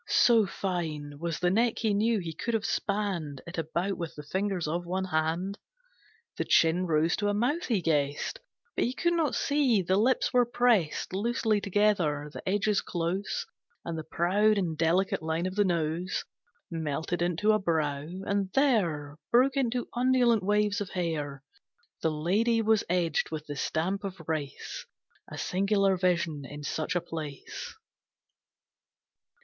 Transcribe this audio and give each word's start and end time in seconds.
So 0.07 0.47
fine 0.47 1.19
Was 1.19 1.37
the 1.37 1.51
neck 1.51 1.77
he 1.77 1.93
knew 1.93 2.17
he 2.17 2.33
could 2.33 2.55
have 2.55 2.65
spanned 2.65 3.41
It 3.45 3.59
about 3.59 3.99
with 3.99 4.15
the 4.15 4.23
fingers 4.23 4.67
of 4.67 4.83
one 4.83 5.05
hand. 5.05 5.59
The 6.37 6.43
chin 6.43 6.87
rose 6.87 7.15
to 7.17 7.27
a 7.29 7.35
mouth 7.35 7.65
he 7.65 7.83
guessed, 7.83 8.39
But 8.75 8.97
could 8.97 9.13
not 9.13 9.35
see, 9.35 9.83
the 9.83 9.97
lips 9.97 10.33
were 10.33 10.43
pressed 10.47 11.13
Loosely 11.13 11.61
together, 11.61 12.31
the 12.33 12.41
edges 12.49 12.81
close, 12.81 13.45
And 13.85 13.95
the 13.95 14.03
proud 14.03 14.57
and 14.57 14.75
delicate 14.75 15.21
line 15.21 15.45
of 15.45 15.53
the 15.53 15.63
nose 15.65 16.25
Melted 16.71 17.21
into 17.21 17.51
a 17.51 17.59
brow, 17.59 18.01
and 18.01 18.49
there 18.53 19.19
Broke 19.31 19.55
into 19.55 19.87
undulant 19.95 20.41
waves 20.41 20.81
of 20.81 20.89
hair. 20.89 21.43
The 22.01 22.09
lady 22.09 22.63
was 22.63 22.83
edged 22.89 23.29
with 23.29 23.45
the 23.45 23.55
stamp 23.55 24.03
of 24.03 24.19
race. 24.27 24.83
A 25.27 25.37
singular 25.37 25.95
vision 25.95 26.43
in 26.43 26.63
such 26.63 26.95
a 26.95 27.01
place. 27.01 27.77